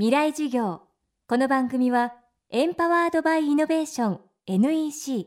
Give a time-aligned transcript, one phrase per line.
[0.00, 0.80] 未来授業。
[1.28, 2.14] この番組は
[2.48, 5.26] エンパワードバイイノベーション NEC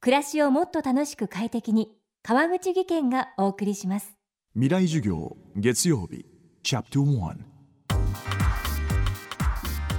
[0.00, 1.90] 暮らしをもっと楽しく快適に
[2.22, 4.16] 川口義賢がお送りします。
[4.54, 6.24] 未来授業月曜日
[6.62, 7.38] チャプト1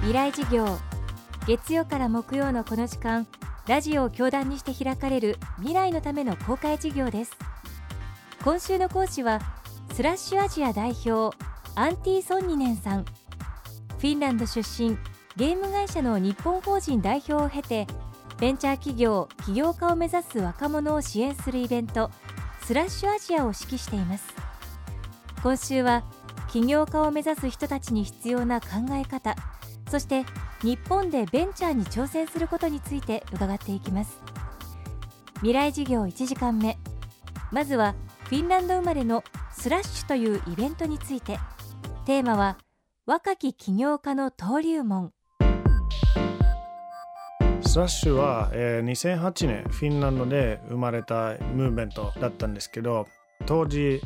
[0.00, 0.78] 未来授業
[1.46, 3.26] 月曜から木曜のこの時間
[3.68, 7.36] ラジオを教壇にして開かれる未来のための公開授業です。
[8.42, 9.40] 今週の講師は
[9.92, 11.36] スラッシュアジア代表
[11.74, 13.04] アンティ・ソンニネンさん
[14.00, 14.96] フィンランド出身
[15.36, 17.86] ゲーム会社の日本法人代表を経て
[18.38, 22.10] ベンチャー企業起業家を目指す若者を支援するイベント
[22.64, 24.34] スラッシュアジアを指揮しています。
[25.42, 26.02] 今週は
[26.50, 29.36] 起業家を目指す人たちに必要な考え方
[29.90, 30.24] そして
[30.62, 34.18] 日本でベンチャーに挑戦することについて伺っていきます。
[35.36, 36.78] 未来事業1時間目。
[37.52, 41.38] まずはフィンランド生まれのスラッシュというイベントについて。
[42.06, 42.56] テーマは
[43.10, 45.12] 若き起業家の登竜門。
[47.60, 53.08] スラッシュは、えー、2008年フィンランドで生まれたムーブメントだったんですけど
[53.46, 54.00] 当時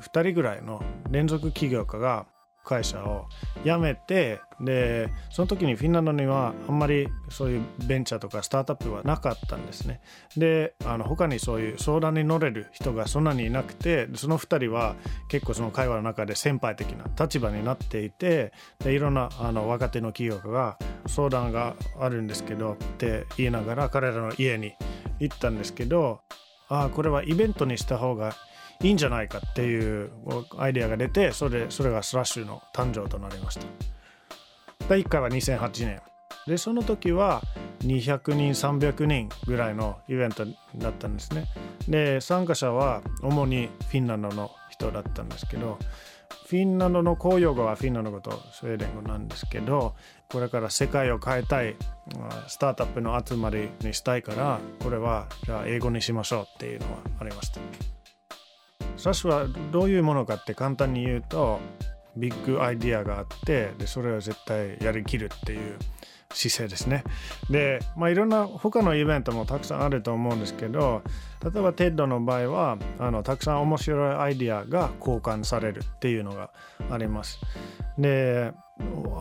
[0.00, 2.26] 2人ぐらいの連続起業家が
[2.64, 3.26] 会社を
[3.64, 10.00] 辞めてでその時にフィンランドにはあんまりそういうベンチャーとかスタートアップはなかったんですね。
[10.36, 14.96] であの他にそういう相談に乗れる人がそんなにいなくてその2人は
[15.28, 24.74] 結構その会話の中で先輩的な立場になっていてでいろんなあの若手の企業家が相談があるんですけどって言いながら彼らの家に
[25.18, 26.20] 行ったんですけど
[26.68, 28.34] ああこれはイベントにした方がいい
[28.82, 30.10] いいんじゃないかっていう
[30.58, 33.66] アイデアが出てそれそれがスラッシュの誕生となりました。
[34.88, 36.00] 第1回は2008年。
[36.46, 37.42] でその時は
[37.80, 41.46] 200人300人ぐらいのイベントだったんですね。
[41.88, 45.78] で参加者は主にフィンランドの人だったんですけど
[46.46, 49.94] フィンランドの公用語はフィンランド語とスウェーデン語なんですけど
[50.32, 51.76] これから世界を変えたい
[52.48, 57.99] スタートアップの集まりにしたいからこれはじゃあ英語にしましょうっていうのはありました。
[59.14, 61.60] スはどういうものかって簡単に言うと
[62.16, 65.76] ビッグアイディアがあってでそれを絶対やりきるっていう
[66.32, 67.02] 姿勢ですね。
[67.50, 71.02] で、まあ、いろんな他のイベントもたくさんあると思うんですけど
[71.42, 76.50] 例えば TED の場合はあのたくさん面白いアイディアが交換されるっていうのが
[76.90, 77.40] あります。
[77.98, 78.52] で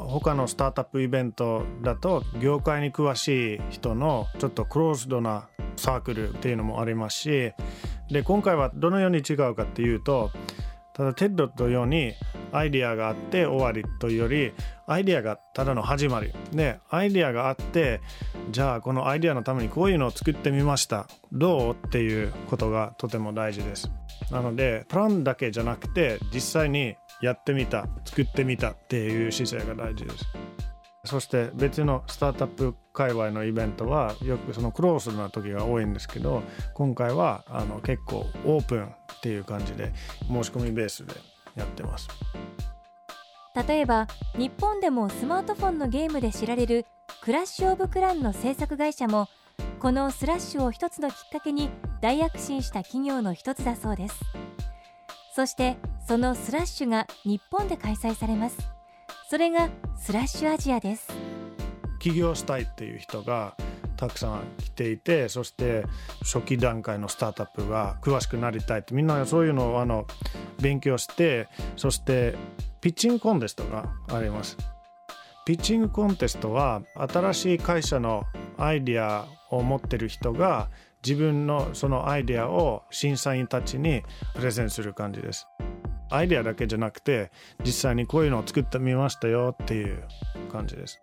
[0.08, 7.54] 他のスタートアップイベントだと業界に詳しい人のちょっとクローズドなサークルっていうのもありますし
[8.10, 10.32] で今回はどのように違うかっていうと
[10.94, 12.14] ただ TED のように
[12.52, 14.52] アイディアがあって終わりというより
[14.86, 16.34] アイディアがただの始まり。
[16.52, 18.02] でアイディアがあって
[18.52, 21.08] じゃあこのアイディアのためにこういうのを作ってみました。
[21.32, 21.74] どう？
[21.74, 23.90] っていうことがとても大事です。
[24.32, 30.26] なのでプランだけじゃなくて実際にやってみた作ってみたっていう姿勢が大事です。
[31.06, 36.44] そして別のスタートアップ界隈のイベントはよくそのクローズな時が多いんですけど
[36.74, 38.90] 今回はあの結構オープンっ
[39.22, 39.94] ていう感じで
[40.28, 41.14] 申し込みベースで
[41.56, 42.08] やってます。
[43.68, 46.86] 例えば日本でもスマートフォンのゲームで知られる
[47.22, 49.28] クラッシュ・オブ・クランの制作会社も
[49.80, 51.70] このスラッシュを一つのきっかけに
[52.02, 54.20] 大躍進した企業の一つだそうです。
[55.36, 58.58] そしてそのスラッシュが日本で開催されます。
[59.30, 61.08] それがスラッシュアジアです。
[62.00, 63.56] 起業したいっていう人が
[63.98, 65.84] たくさん来ていてそして
[66.22, 70.08] 初期段階のスタートアップが詳しくなりたいってみんなそういうのをあの
[70.62, 72.36] 勉強してそして
[72.80, 74.58] ピッチングコンテストがあります。
[75.46, 78.24] ピッチングコンテストは新しい会社の
[78.58, 80.70] アイディアを持ってる人が
[81.06, 84.04] 自分のそのアイデアを審査員たちに
[84.36, 85.48] プレゼンする感じです。
[86.12, 87.32] アイデアだけじゃなくて
[87.64, 90.04] 実際にこういうのを作ってみましたよっていう
[90.52, 91.00] 感じです。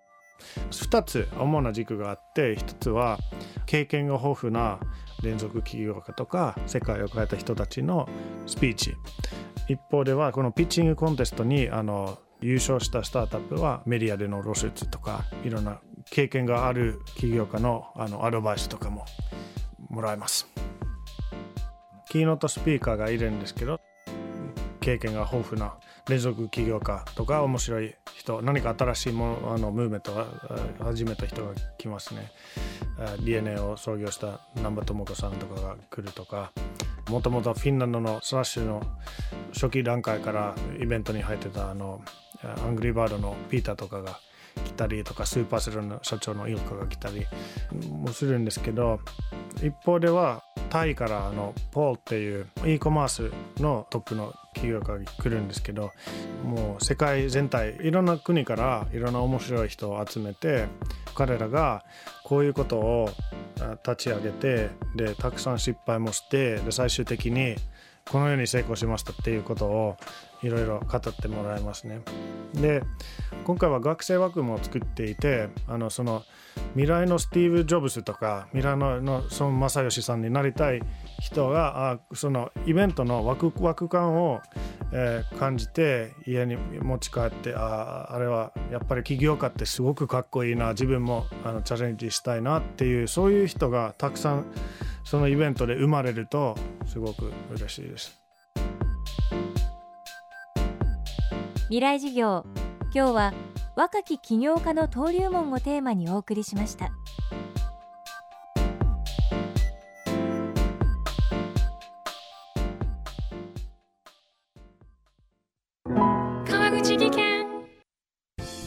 [0.71, 3.19] 2つ主な軸があって1つは
[3.65, 4.79] 経験が豊富な
[5.23, 8.09] 連続起業家とか世界を変えた人たちの
[8.47, 8.95] スピーチ。
[9.69, 15.81] 一方ではこのピッチングコンテストにあの優勝したスタートアップはメディアでの露出とかいろんな
[16.11, 19.05] 経験がある起業家のあのアドバイスとかも
[19.96, 20.46] もらえます。
[22.10, 23.81] キーノートスピーカーがいるんですけど
[24.81, 25.75] 経験が豊富な
[26.08, 30.25] 連続起業家とか面白い人何か新しいものあのムーブメントを
[30.84, 32.31] 始めた人が来ますね。
[33.25, 36.52] DNA を創業した南場智子さんとかが来るとか
[37.10, 38.82] もともとフィンランドのスラッシュの
[39.52, 42.00] 初期段階からイベントに入ってたあの
[42.43, 44.20] アングリーバードのピーターとかが来
[44.76, 47.26] たりとかスーパーセルの社長のイルッカが来たり
[47.90, 49.00] もするんですけど
[49.62, 55.93] 一方ではタイからのポールっていう e コマースのトップの企業が来るんですけど
[56.44, 60.67] もう世界全体いろんな国からいろんな面白い人を集めて
[61.14, 61.84] 彼らが
[62.25, 63.11] こういうことを
[63.87, 67.56] 立ち上げてでたくさん失敗もしてで最終的に
[68.11, 69.96] このように成功しましたっていうことを
[70.43, 72.00] いろいろ語ってもらいますね。
[72.55, 72.82] で
[73.46, 76.25] 今回は学生枠も作っていてあのその
[76.72, 80.81] 未来のスティーブ・ジョブズとか未来のの孫正義さんになりたい
[81.20, 84.40] 人があそのイベントのワクワク感を、
[84.93, 94.46] えー、感じて家に持ち帰ってああれはやっぱり起業家ってすごくかっこいいな自分もあのチャレンジしたいなっていうそういう人がたくさん
[95.04, 98.20] そのイベントで生まれるとすごく嬉しいです。
[101.69, 102.44] 未来事業
[102.94, 103.35] 今日は
[103.77, 106.91] 若き起業家の登竜門をテーマにお送りしました。
[115.85, 117.47] 川口技研。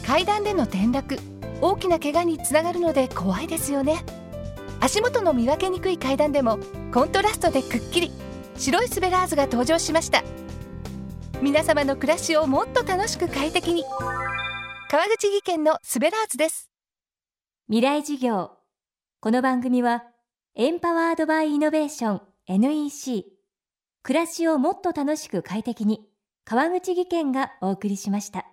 [0.06, 1.18] 階段での転落。
[1.60, 4.04] 大きな怪我につながるので怖いですよね。
[4.80, 6.58] 足元の見分けにくい階段でも
[6.92, 8.10] コントラストでくっきり。
[8.60, 10.22] 白いスベラーズが登場しました
[11.42, 13.82] 皆様の暮らしをもっと楽しく快適に。
[14.90, 16.70] 川口技研のスベラーズです。
[17.66, 18.50] 未来事業。
[19.20, 20.04] この番組は
[20.54, 23.24] エンパワードバイイノベーション NEC
[24.02, 26.06] 暮らしをもっと楽しく快適に
[26.44, 28.49] 川口技研がお送りしました。